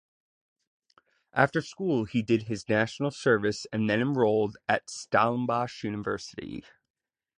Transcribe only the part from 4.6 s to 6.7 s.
at Stellenbosch University.